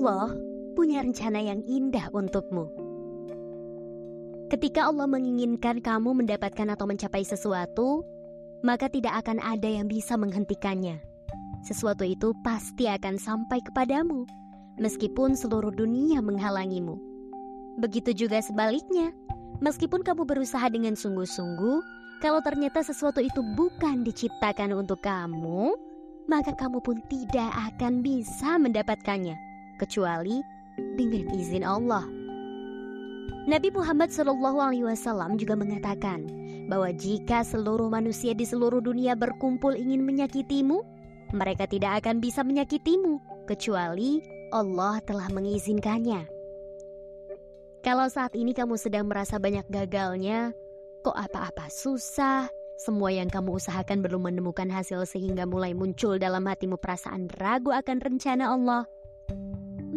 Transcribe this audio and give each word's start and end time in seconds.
Allah 0.00 0.32
punya 0.80 1.04
rencana 1.04 1.44
yang 1.44 1.60
indah 1.68 2.08
untukmu. 2.16 2.72
Ketika 4.48 4.88
Allah 4.88 5.04
menginginkan 5.04 5.84
kamu 5.84 6.24
mendapatkan 6.24 6.72
atau 6.72 6.88
mencapai 6.88 7.20
sesuatu, 7.20 8.00
maka 8.64 8.88
tidak 8.88 9.20
akan 9.20 9.44
ada 9.44 9.68
yang 9.68 9.92
bisa 9.92 10.16
menghentikannya. 10.16 11.04
Sesuatu 11.68 12.08
itu 12.08 12.32
pasti 12.40 12.88
akan 12.88 13.20
sampai 13.20 13.60
kepadamu, 13.60 14.24
meskipun 14.80 15.36
seluruh 15.36 15.68
dunia 15.68 16.24
menghalangimu. 16.24 16.96
Begitu 17.76 18.24
juga 18.24 18.40
sebaliknya, 18.40 19.12
meskipun 19.60 20.00
kamu 20.00 20.24
berusaha 20.24 20.64
dengan 20.72 20.96
sungguh-sungguh, 20.96 21.78
kalau 22.24 22.40
ternyata 22.40 22.80
sesuatu 22.80 23.20
itu 23.20 23.44
bukan 23.52 24.00
diciptakan 24.00 24.72
untuk 24.72 25.04
kamu, 25.04 25.76
maka 26.24 26.56
kamu 26.56 26.80
pun 26.80 27.04
tidak 27.12 27.52
akan 27.76 28.00
bisa 28.00 28.56
mendapatkannya, 28.56 29.49
kecuali 29.80 30.44
dengan 31.00 31.32
izin 31.32 31.64
Allah. 31.64 32.04
Nabi 33.48 33.72
Muhammad 33.72 34.12
SAW 34.12 35.40
juga 35.40 35.56
mengatakan 35.56 36.28
bahwa 36.68 36.92
jika 36.92 37.40
seluruh 37.40 37.88
manusia 37.88 38.36
di 38.36 38.44
seluruh 38.44 38.84
dunia 38.84 39.16
berkumpul 39.16 39.72
ingin 39.72 40.04
menyakitimu, 40.04 40.84
mereka 41.32 41.64
tidak 41.64 42.04
akan 42.04 42.20
bisa 42.20 42.44
menyakitimu 42.44 43.18
kecuali 43.48 44.20
Allah 44.52 45.00
telah 45.02 45.26
mengizinkannya. 45.32 46.28
Kalau 47.80 48.06
saat 48.12 48.36
ini 48.36 48.52
kamu 48.52 48.76
sedang 48.76 49.08
merasa 49.08 49.40
banyak 49.40 49.64
gagalnya, 49.72 50.52
kok 51.00 51.16
apa-apa 51.16 51.72
susah, 51.72 52.44
semua 52.76 53.08
yang 53.08 53.32
kamu 53.32 53.56
usahakan 53.56 54.04
belum 54.04 54.28
menemukan 54.28 54.68
hasil 54.68 55.08
sehingga 55.08 55.48
mulai 55.48 55.72
muncul 55.72 56.20
dalam 56.20 56.44
hatimu 56.44 56.76
perasaan 56.76 57.32
ragu 57.40 57.72
akan 57.72 58.04
rencana 58.04 58.52
Allah. 58.52 58.84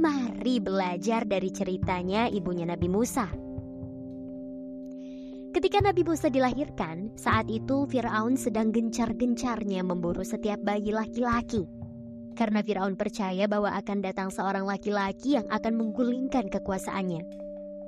Mari 0.03 0.59
belajar 0.59 1.23
dari 1.23 1.47
ceritanya 1.47 2.27
ibunya 2.27 2.67
Nabi 2.67 2.91
Musa. 2.91 3.23
Ketika 5.55 5.79
Nabi 5.79 6.03
Musa 6.03 6.27
dilahirkan, 6.27 7.15
saat 7.15 7.47
itu 7.47 7.87
Firaun 7.87 8.35
sedang 8.35 8.75
gencar-gencarnya 8.75 9.79
memburu 9.79 10.27
setiap 10.27 10.59
bayi 10.59 10.91
laki-laki. 10.91 11.63
Karena 12.35 12.59
Firaun 12.59 12.99
percaya 12.99 13.47
bahwa 13.47 13.71
akan 13.79 14.03
datang 14.03 14.27
seorang 14.27 14.67
laki-laki 14.67 15.39
yang 15.39 15.47
akan 15.47 15.71
menggulingkan 15.71 16.51
kekuasaannya. 16.51 17.23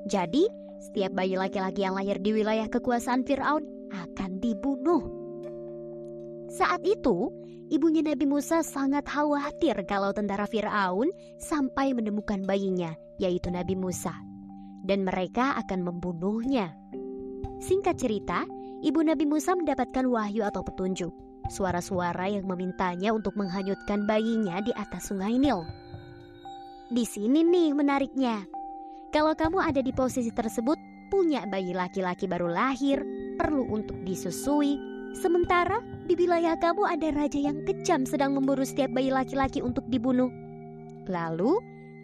Jadi, 0.07 0.47
setiap 0.87 1.19
bayi 1.19 1.35
laki-laki 1.35 1.83
yang 1.83 1.99
lahir 1.99 2.15
di 2.23 2.31
wilayah 2.31 2.71
kekuasaan 2.71 3.27
Firaun 3.27 3.67
akan 3.91 4.39
dibunuh. 4.39 5.03
Saat 6.47 6.79
itu, 6.87 7.27
ibunya 7.73 8.05
Nabi 8.05 8.25
Musa 8.29 8.61
sangat 8.61 9.09
khawatir 9.09 9.75
kalau 9.89 10.13
tentara 10.13 10.45
Firaun 10.45 11.09
sampai 11.41 11.93
menemukan 11.97 12.43
bayinya, 12.45 12.93
yaitu 13.17 13.49
Nabi 13.49 13.73
Musa, 13.73 14.13
dan 14.85 15.05
mereka 15.05 15.57
akan 15.65 15.85
membunuhnya. 15.85 16.73
Singkat 17.63 17.95
cerita, 17.97 18.45
ibu 18.85 18.99
Nabi 19.01 19.25
Musa 19.25 19.57
mendapatkan 19.57 20.05
wahyu 20.05 20.45
atau 20.45 20.61
petunjuk, 20.61 21.13
suara-suara 21.49 22.29
yang 22.29 22.45
memintanya 22.45 23.15
untuk 23.15 23.33
menghanyutkan 23.39 24.05
bayinya 24.05 24.61
di 24.61 24.69
atas 24.75 25.09
sungai 25.09 25.39
Nil. 25.39 25.65
Di 26.91 27.01
sini 27.01 27.41
nih 27.41 27.73
menariknya. 27.73 28.45
Kalau 29.09 29.33
kamu 29.33 29.63
ada 29.63 29.79
di 29.79 29.95
posisi 29.95 30.29
tersebut, 30.29 30.77
punya 31.09 31.47
bayi 31.47 31.71
laki-laki 31.71 32.27
baru 32.27 32.51
lahir, 32.51 33.01
perlu 33.39 33.63
untuk 33.71 33.95
disusui, 34.03 34.94
Sementara 35.15 35.79
di 36.05 36.13
wilayah 36.19 36.59
kamu 36.59 36.83
ada 36.85 37.07
raja 37.15 37.39
yang 37.39 37.63
kejam 37.63 38.03
sedang 38.03 38.35
memburu 38.35 38.67
setiap 38.67 38.91
bayi 38.91 39.09
laki-laki 39.09 39.63
untuk 39.63 39.87
dibunuh. 39.87 40.27
Lalu 41.07 41.55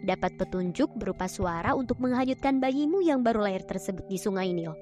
dapat 0.08 0.34
petunjuk 0.40 0.90
berupa 0.96 1.28
suara 1.28 1.76
untuk 1.76 2.00
menghanyutkan 2.00 2.58
bayimu 2.58 3.04
yang 3.04 3.20
baru 3.20 3.44
lahir 3.46 3.62
tersebut 3.68 4.08
di 4.08 4.16
sungai 4.16 4.50
Nil. 4.56 4.72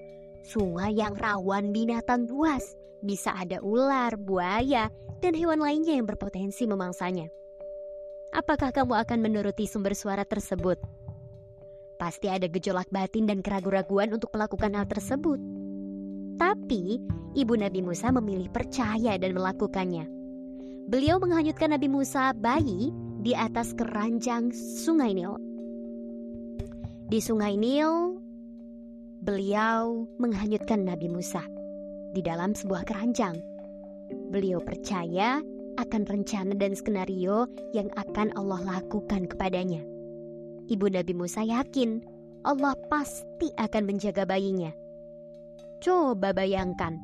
Sungai 0.46 0.96
yang 0.96 1.18
rawan 1.18 1.74
binatang 1.74 2.24
buas, 2.24 2.78
bisa 3.04 3.34
ada 3.36 3.60
ular, 3.60 4.16
buaya, 4.16 4.88
dan 5.20 5.36
hewan 5.36 5.60
lainnya 5.60 5.98
yang 5.98 6.08
berpotensi 6.08 6.64
memangsanya. 6.64 7.28
Apakah 8.30 8.70
kamu 8.70 8.94
akan 8.94 9.18
menuruti 9.20 9.66
sumber 9.66 9.92
suara 9.92 10.22
tersebut? 10.24 10.78
Pasti 12.00 12.32
ada 12.32 12.48
gejolak 12.48 12.88
batin 12.88 13.28
dan 13.28 13.44
keraguan-raguan 13.44 14.16
untuk 14.16 14.32
melakukan 14.32 14.72
hal 14.72 14.88
tersebut. 14.88 15.59
Tapi 16.40 16.96
ibu 17.36 17.52
Nabi 17.52 17.84
Musa 17.84 18.08
memilih 18.08 18.48
percaya 18.48 19.20
dan 19.20 19.36
melakukannya. 19.36 20.08
Beliau 20.88 21.20
menghanyutkan 21.20 21.76
Nabi 21.76 21.92
Musa 21.92 22.32
bayi 22.32 22.88
di 23.20 23.36
atas 23.36 23.76
keranjang 23.76 24.48
Sungai 24.56 25.12
Nil. 25.12 25.36
Di 27.12 27.20
Sungai 27.20 27.60
Nil, 27.60 28.16
beliau 29.20 30.08
menghanyutkan 30.16 30.88
Nabi 30.88 31.12
Musa 31.12 31.44
di 32.16 32.24
dalam 32.24 32.56
sebuah 32.56 32.88
keranjang. 32.88 33.36
Beliau 34.32 34.64
percaya 34.64 35.44
akan 35.76 36.02
rencana 36.08 36.56
dan 36.56 36.72
skenario 36.72 37.52
yang 37.76 37.92
akan 38.00 38.32
Allah 38.32 38.80
lakukan 38.80 39.28
kepadanya. 39.28 39.84
Ibu 40.72 40.88
Nabi 40.88 41.12
Musa 41.12 41.44
yakin 41.44 42.00
Allah 42.48 42.72
pasti 42.88 43.52
akan 43.60 43.92
menjaga 43.92 44.24
bayinya 44.24 44.79
Coba 45.80 46.36
bayangkan, 46.36 47.00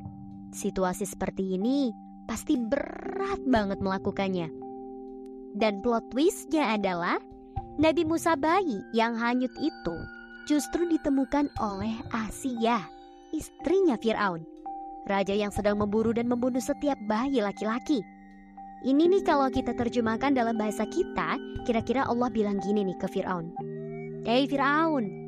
situasi 0.53 1.09
seperti 1.09 1.57
ini 1.57 1.89
pasti 2.29 2.53
berat 2.61 3.41
banget 3.49 3.81
melakukannya. 3.81 4.53
Dan 5.57 5.81
plot 5.81 6.13
twistnya 6.13 6.77
adalah 6.77 7.17
Nabi 7.81 8.05
Musa 8.05 8.37
bayi 8.37 8.77
yang 8.93 9.17
hanyut 9.17 9.49
itu 9.57 9.97
justru 10.45 10.85
ditemukan 10.85 11.49
oleh 11.57 11.97
Asia, 12.13 12.85
istrinya 13.33 13.97
Fir'aun. 13.97 14.45
Raja 15.09 15.33
yang 15.33 15.49
sedang 15.49 15.81
memburu 15.81 16.13
dan 16.13 16.29
membunuh 16.29 16.61
setiap 16.61 17.01
bayi 17.09 17.41
laki-laki. 17.41 18.05
Ini 18.85 19.09
nih 19.09 19.25
kalau 19.25 19.49
kita 19.49 19.73
terjemahkan 19.73 20.37
dalam 20.37 20.53
bahasa 20.53 20.85
kita, 20.85 21.41
kira-kira 21.65 22.05
Allah 22.05 22.29
bilang 22.29 22.61
gini 22.61 22.85
nih 22.85 22.97
ke 23.01 23.09
Fir'aun. 23.09 23.57
Hei 24.21 24.45
Fir'aun, 24.45 25.26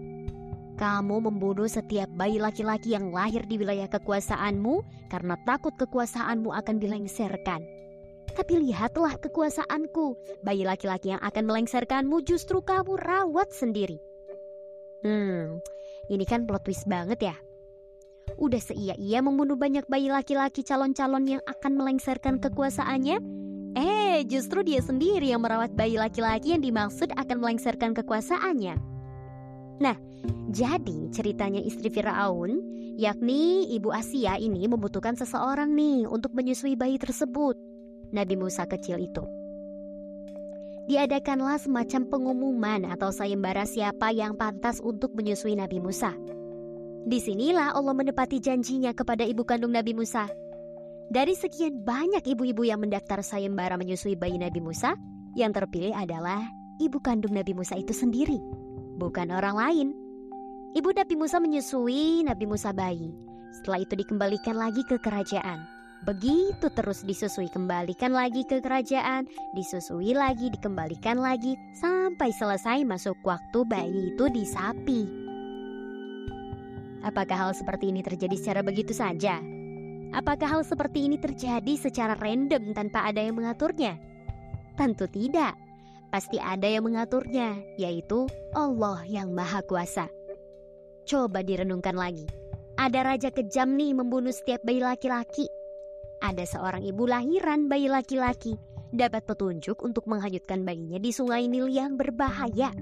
kamu 0.79 1.28
membunuh 1.28 1.67
setiap 1.67 2.07
bayi 2.16 2.40
laki-laki 2.40 2.95
yang 2.95 3.12
lahir 3.12 3.44
di 3.44 3.59
wilayah 3.59 3.91
kekuasaanmu 3.91 4.79
karena 5.12 5.35
takut 5.44 5.75
kekuasaanmu 5.75 6.56
akan 6.56 6.79
dilengserkan. 6.79 7.67
Tapi 8.31 8.63
lihatlah 8.63 9.19
kekuasaanku, 9.19 10.16
bayi 10.40 10.63
laki-laki 10.63 11.12
yang 11.12 11.19
akan 11.19 11.44
melengserkanmu 11.44 12.23
justru 12.23 12.63
kamu 12.63 12.95
rawat 12.95 13.51
sendiri. 13.51 14.00
Hmm, 15.03 15.59
ini 16.07 16.23
kan 16.23 16.47
plot 16.47 16.63
twist 16.63 16.88
banget 16.88 17.19
ya. 17.19 17.35
Udah 18.40 18.63
seia-ia 18.63 19.19
membunuh 19.19 19.59
banyak 19.59 19.84
bayi 19.91 20.07
laki-laki 20.07 20.63
calon-calon 20.63 21.28
yang 21.28 21.44
akan 21.44 21.75
melengserkan 21.75 22.40
kekuasaannya, 22.40 23.19
Eh, 23.78 24.25
justru 24.25 24.66
dia 24.66 24.81
sendiri 24.81 25.29
yang 25.29 25.46
merawat 25.46 25.78
bayi 25.78 25.94
laki-laki 26.01 26.57
yang 26.57 26.63
dimaksud 26.66 27.13
akan 27.13 27.38
melengserkan 27.38 27.94
kekuasaannya. 27.94 28.98
Nah, 29.79 29.95
jadi 30.51 31.07
ceritanya 31.16 31.63
istri 31.63 31.88
Firaun, 31.88 32.59
yakni 33.00 33.72
ibu 33.72 33.95
Asia 33.95 34.35
ini 34.35 34.67
membutuhkan 34.67 35.16
seseorang 35.16 35.72
nih 35.72 36.03
untuk 36.06 36.35
menyusui 36.35 36.75
bayi 36.75 37.00
tersebut. 37.00 37.56
Nabi 38.12 38.35
Musa 38.35 38.67
kecil 38.67 39.00
itu. 39.00 39.23
Diadakanlah 40.90 41.62
semacam 41.62 42.01
pengumuman 42.09 42.81
atau 42.90 43.13
sayembara 43.13 43.63
siapa 43.63 44.09
yang 44.09 44.34
pantas 44.34 44.81
untuk 44.81 45.13
menyusui 45.13 45.53
Nabi 45.53 45.78
Musa. 45.78 46.17
Di 47.06 47.22
sinilah 47.22 47.78
Allah 47.78 47.96
menepati 47.96 48.41
janjinya 48.41 48.91
kepada 48.91 49.23
ibu 49.23 49.46
kandung 49.46 49.72
Nabi 49.72 49.94
Musa. 49.94 50.28
Dari 51.09 51.38
sekian 51.38 51.85
banyak 51.85 52.25
ibu-ibu 52.25 52.66
yang 52.66 52.81
mendaftar 52.81 53.22
sayembara 53.22 53.78
menyusui 53.78 54.17
bayi 54.17 54.41
Nabi 54.41 54.59
Musa, 54.59 54.97
yang 55.37 55.53
terpilih 55.53 55.93
adalah 55.93 56.41
ibu 56.81 56.97
kandung 56.99 57.37
Nabi 57.37 57.53
Musa 57.53 57.78
itu 57.78 57.93
sendiri 57.93 58.41
bukan 58.99 59.31
orang 59.31 59.55
lain. 59.55 59.87
Ibu 60.75 60.91
Nabi 60.93 61.16
Musa 61.16 61.40
menyusui 61.40 62.28
Nabi 62.28 62.46
Musa 62.46 62.75
bayi. 62.75 63.09
Setelah 63.55 63.81
itu 63.81 63.96
dikembalikan 63.97 64.53
lagi 64.53 64.85
ke 64.85 65.01
kerajaan. 65.01 65.66
Begitu 66.05 66.72
terus 66.72 67.03
disusui 67.03 67.51
kembalikan 67.51 68.16
lagi 68.16 68.47
ke 68.47 68.63
kerajaan, 68.63 69.28
disusui 69.51 70.16
lagi, 70.16 70.47
dikembalikan 70.47 71.19
lagi, 71.19 71.59
sampai 71.75 72.31
selesai 72.31 72.87
masuk 72.87 73.19
waktu 73.28 73.59
bayi 73.67 74.16
itu 74.16 74.31
disapi. 74.31 75.02
Apakah 77.03 77.47
hal 77.47 77.52
seperti 77.52 77.91
ini 77.91 77.99
terjadi 77.99 78.35
secara 78.35 78.61
begitu 78.63 78.95
saja? 78.95 79.43
Apakah 80.16 80.59
hal 80.59 80.61
seperti 80.63 81.07
ini 81.07 81.19
terjadi 81.19 81.73
secara 81.75 82.16
random 82.16 82.72
tanpa 82.72 83.03
ada 83.03 83.19
yang 83.19 83.35
mengaturnya? 83.35 83.99
Tentu 84.79 85.03
tidak 85.11 85.59
pasti 86.09 86.41
ada 86.41 86.66
yang 86.66 86.85
mengaturnya, 86.90 87.58
yaitu 87.78 88.26
Allah 88.53 89.06
yang 89.06 89.32
Maha 89.34 89.61
Kuasa. 89.64 90.09
Coba 91.06 91.41
direnungkan 91.41 91.97
lagi. 91.97 92.26
Ada 92.78 93.16
raja 93.16 93.29
kejam 93.34 93.73
nih 93.78 93.97
membunuh 93.97 94.34
setiap 94.34 94.61
bayi 94.61 94.82
laki-laki. 94.82 95.50
Ada 96.22 96.46
seorang 96.46 96.84
ibu 96.84 97.08
lahiran 97.08 97.72
bayi 97.72 97.88
laki-laki 97.88 98.59
dapat 98.90 99.26
petunjuk 99.26 99.82
untuk 99.85 100.09
menghanyutkan 100.09 100.66
bayinya 100.66 100.97
di 100.97 101.14
sungai 101.14 101.46
Nil 101.46 101.70
yang 101.70 101.96
berbahaya. 101.96 102.73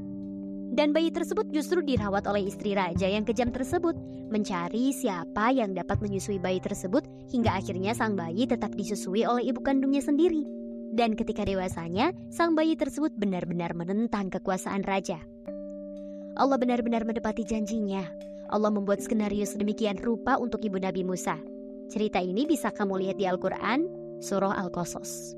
Dan 0.78 0.94
bayi 0.94 1.10
tersebut 1.10 1.50
justru 1.50 1.82
dirawat 1.82 2.30
oleh 2.30 2.46
istri 2.46 2.78
raja 2.78 3.10
yang 3.10 3.26
kejam 3.26 3.50
tersebut, 3.50 3.98
mencari 4.30 4.94
siapa 4.94 5.50
yang 5.50 5.74
dapat 5.74 5.98
menyusui 6.04 6.38
bayi 6.38 6.62
tersebut 6.62 7.02
hingga 7.34 7.58
akhirnya 7.58 7.98
sang 7.98 8.14
bayi 8.14 8.46
tetap 8.46 8.76
disusui 8.78 9.26
oleh 9.26 9.50
ibu 9.50 9.58
kandungnya 9.66 10.06
sendiri. 10.06 10.57
Dan 10.94 11.20
ketika 11.20 11.44
dewasanya, 11.44 12.16
sang 12.32 12.56
bayi 12.56 12.80
tersebut 12.80 13.12
benar-benar 13.16 13.76
menentang 13.76 14.32
kekuasaan 14.32 14.88
raja. 14.88 15.20
Allah 16.38 16.58
benar-benar 16.62 17.04
menepati 17.04 17.44
janjinya. 17.44 18.06
Allah 18.48 18.72
membuat 18.72 19.04
skenario 19.04 19.44
sedemikian 19.44 20.00
rupa 20.00 20.40
untuk 20.40 20.64
ibu 20.64 20.80
Nabi 20.80 21.04
Musa. 21.04 21.36
Cerita 21.92 22.24
ini 22.24 22.48
bisa 22.48 22.72
kamu 22.72 23.04
lihat 23.04 23.18
di 23.20 23.26
Al-Quran, 23.28 23.88
Surah 24.24 24.56
Al-Qasas. 24.56 25.36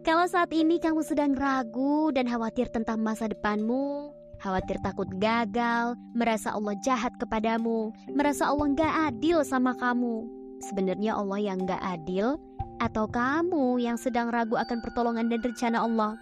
Kalau 0.00 0.24
saat 0.24 0.48
ini 0.56 0.80
kamu 0.80 1.04
sedang 1.04 1.36
ragu 1.36 2.08
dan 2.16 2.24
khawatir 2.24 2.72
tentang 2.72 3.04
masa 3.04 3.28
depanmu, 3.28 4.08
khawatir 4.40 4.80
takut 4.80 5.04
gagal, 5.20 5.92
merasa 6.16 6.56
Allah 6.56 6.72
jahat 6.80 7.12
kepadamu, 7.20 7.92
merasa 8.16 8.48
Allah 8.48 8.72
nggak 8.72 8.94
adil 9.12 9.44
sama 9.44 9.76
kamu. 9.76 10.24
Sebenarnya 10.64 11.20
Allah 11.20 11.40
yang 11.52 11.68
nggak 11.68 11.80
adil 11.84 12.40
atau 12.80 13.04
kamu 13.06 13.76
yang 13.84 14.00
sedang 14.00 14.32
ragu 14.32 14.56
akan 14.56 14.80
pertolongan 14.80 15.28
dan 15.28 15.44
rencana 15.44 15.84
Allah? 15.84 16.16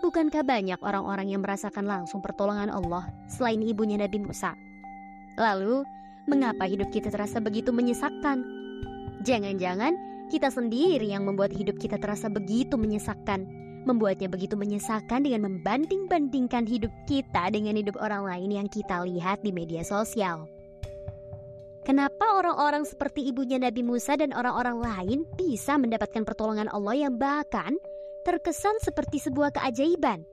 Bukankah 0.00 0.44
banyak 0.44 0.80
orang-orang 0.80 1.32
yang 1.32 1.44
merasakan 1.44 1.84
langsung 1.84 2.24
pertolongan 2.24 2.72
Allah 2.72 3.08
selain 3.28 3.60
ibunya 3.60 4.00
Nabi 4.00 4.20
Musa? 4.20 4.56
Lalu, 5.36 5.84
mengapa 6.28 6.64
hidup 6.64 6.88
kita 6.92 7.12
terasa 7.12 7.40
begitu 7.40 7.72
menyesakkan? 7.72 8.44
Jangan-jangan 9.24 9.96
kita 10.28 10.52
sendiri 10.52 11.08
yang 11.08 11.24
membuat 11.24 11.52
hidup 11.56 11.80
kita 11.80 12.00
terasa 12.00 12.28
begitu 12.28 12.76
menyesakkan. 12.76 13.48
Membuatnya 13.84 14.32
begitu 14.32 14.56
menyesakkan 14.56 15.24
dengan 15.24 15.44
membanding-bandingkan 15.48 16.64
hidup 16.64 16.92
kita 17.04 17.52
dengan 17.52 17.76
hidup 17.76 18.00
orang 18.00 18.24
lain 18.24 18.50
yang 18.56 18.68
kita 18.68 19.04
lihat 19.04 19.44
di 19.44 19.52
media 19.52 19.84
sosial. 19.84 20.48
Kenapa 21.84 22.40
orang-orang 22.40 22.88
seperti 22.88 23.28
ibunya 23.28 23.60
Nabi 23.60 23.84
Musa 23.84 24.16
dan 24.16 24.32
orang-orang 24.32 24.80
lain 24.80 25.18
bisa 25.36 25.76
mendapatkan 25.76 26.24
pertolongan 26.24 26.72
Allah 26.72 26.96
yang 26.96 27.20
bahkan 27.20 27.76
terkesan 28.24 28.80
seperti 28.80 29.20
sebuah 29.20 29.52
keajaiban? 29.52 30.24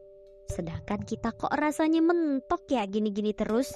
Sedangkan 0.47 1.03
kita 1.03 1.35
kok 1.35 1.51
rasanya 1.51 1.99
mentok 1.99 2.71
ya 2.71 2.87
gini-gini 2.87 3.35
terus? 3.35 3.75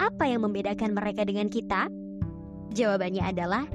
Apa 0.00 0.32
yang 0.32 0.48
membedakan 0.48 0.96
mereka 0.96 1.28
dengan 1.28 1.52
kita? 1.52 1.92
Jawabannya 2.72 3.20
adalah 3.20 3.68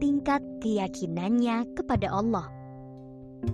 tingkat 0.00 0.40
keyakinannya 0.64 1.76
kepada 1.76 2.08
Allah. 2.08 2.48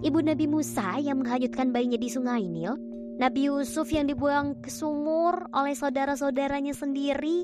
Ibu 0.07 0.23
Nabi 0.23 0.47
Musa 0.47 1.03
yang 1.03 1.19
menghanyutkan 1.19 1.75
bayinya 1.75 1.99
di 1.99 2.07
sungai 2.07 2.47
Nil, 2.47 2.79
Nabi 3.19 3.51
Yusuf 3.51 3.91
yang 3.91 4.07
dibuang 4.07 4.63
ke 4.63 4.71
sumur 4.71 5.51
oleh 5.51 5.75
saudara-saudaranya 5.75 6.79
sendiri, 6.79 7.43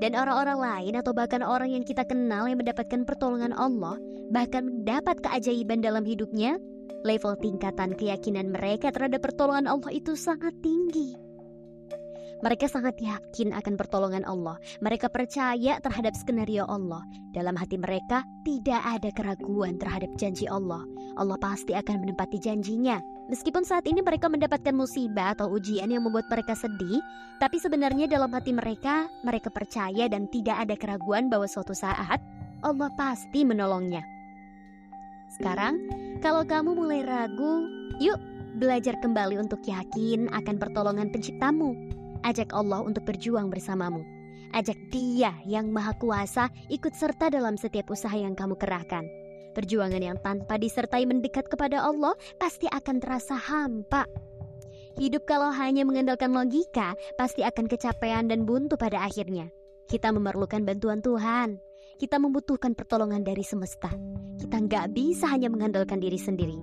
dan 0.00 0.16
orang-orang 0.16 0.58
lain 0.58 0.94
atau 1.00 1.12
bahkan 1.12 1.44
orang 1.44 1.72
yang 1.72 1.84
kita 1.84 2.06
kenal 2.06 2.48
yang 2.48 2.60
mendapatkan 2.60 3.04
pertolongan 3.04 3.52
Allah, 3.52 3.98
bahkan 4.32 4.68
mendapat 4.68 5.20
keajaiban 5.20 5.84
dalam 5.84 6.06
hidupnya, 6.06 6.56
level 7.02 7.34
tingkatan 7.42 7.92
keyakinan 7.98 8.54
mereka 8.54 8.94
terhadap 8.94 9.20
pertolongan 9.26 9.68
Allah 9.68 9.92
itu 9.92 10.14
sangat 10.14 10.54
tinggi. 10.62 11.31
Mereka 12.42 12.66
sangat 12.66 12.98
yakin 12.98 13.54
akan 13.54 13.78
pertolongan 13.78 14.26
Allah. 14.26 14.58
Mereka 14.82 15.14
percaya 15.14 15.78
terhadap 15.78 16.18
skenario 16.18 16.66
Allah. 16.66 17.06
Dalam 17.30 17.54
hati 17.54 17.78
mereka 17.78 18.26
tidak 18.42 18.82
ada 18.82 19.14
keraguan 19.14 19.78
terhadap 19.78 20.10
janji 20.18 20.50
Allah. 20.50 20.82
Allah 21.14 21.38
pasti 21.38 21.70
akan 21.70 22.02
menempati 22.02 22.42
janjinya. 22.42 22.98
Meskipun 23.30 23.62
saat 23.62 23.86
ini 23.86 24.02
mereka 24.02 24.26
mendapatkan 24.26 24.74
musibah 24.74 25.38
atau 25.38 25.54
ujian 25.54 25.86
yang 25.86 26.02
membuat 26.02 26.26
mereka 26.26 26.58
sedih, 26.58 26.98
tapi 27.38 27.62
sebenarnya 27.62 28.10
dalam 28.10 28.34
hati 28.34 28.50
mereka, 28.50 29.06
mereka 29.22 29.46
percaya 29.54 30.10
dan 30.10 30.26
tidak 30.26 30.66
ada 30.66 30.74
keraguan 30.74 31.30
bahwa 31.30 31.46
suatu 31.46 31.72
saat 31.78 32.18
Allah 32.66 32.90
pasti 32.98 33.46
menolongnya. 33.46 34.02
Sekarang, 35.38 35.78
kalau 36.18 36.42
kamu 36.42 36.74
mulai 36.74 37.06
ragu, 37.06 37.70
yuk 38.02 38.18
belajar 38.58 38.98
kembali 38.98 39.38
untuk 39.38 39.62
yakin 39.62 40.26
akan 40.34 40.56
pertolongan 40.58 41.08
penciptamu. 41.08 42.01
Ajak 42.22 42.54
Allah 42.54 42.86
untuk 42.86 43.02
berjuang 43.06 43.50
bersamamu. 43.50 44.06
Ajak 44.54 44.78
Dia 44.94 45.34
yang 45.48 45.74
Maha 45.74 45.96
Kuasa 45.98 46.52
ikut 46.70 46.94
serta 46.94 47.32
dalam 47.32 47.58
setiap 47.58 47.90
usaha 47.90 48.14
yang 48.14 48.38
kamu 48.38 48.54
kerahkan. 48.54 49.08
Perjuangan 49.52 50.00
yang 50.00 50.18
tanpa 50.22 50.56
disertai 50.56 51.04
mendekat 51.04 51.50
kepada 51.50 51.84
Allah 51.84 52.16
pasti 52.40 52.70
akan 52.70 52.96
terasa 53.02 53.36
hampa. 53.36 54.08
Hidup 54.96 55.24
kalau 55.24 55.48
hanya 55.52 55.82
mengandalkan 55.88 56.32
logika 56.36 56.96
pasti 57.16 57.42
akan 57.42 57.68
kecapean 57.68 58.28
dan 58.28 58.44
buntu 58.44 58.76
pada 58.76 59.02
akhirnya. 59.02 59.48
Kita 59.88 60.12
memerlukan 60.12 60.64
bantuan 60.64 61.02
Tuhan. 61.04 61.60
Kita 62.00 62.16
membutuhkan 62.16 62.72
pertolongan 62.72 63.24
dari 63.24 63.44
semesta. 63.44 63.92
Kita 64.40 64.56
nggak 64.56 64.94
bisa 64.94 65.28
hanya 65.28 65.52
mengandalkan 65.52 66.00
diri 66.00 66.16
sendiri. 66.16 66.56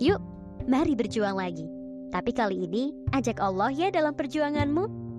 Yuk, 0.00 0.20
mari 0.68 0.96
berjuang 0.96 1.36
lagi. 1.36 1.79
Tapi 2.10 2.34
kali 2.34 2.66
ini, 2.66 2.90
ajak 3.14 3.38
Allah 3.38 3.70
ya 3.70 3.88
dalam 3.94 4.18
perjuanganmu. 4.18 5.09